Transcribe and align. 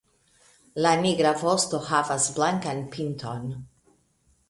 La 0.85 0.93
nigra 1.01 1.35
vosto 1.43 1.83
havas 1.91 2.33
blankan 2.41 2.85
pinton. 2.97 3.49